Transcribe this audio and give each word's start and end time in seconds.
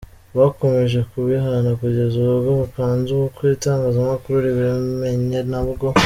bakomeje 0.39 0.99
kubihana 1.11 1.69
kugeza 1.79 2.15
ubwo 2.35 2.51
bapanze 2.61 3.09
ubukwe 3.13 3.45
itangazamakuru 3.57 4.35
ribimenye 4.45 5.39
nabwo. 5.51 5.87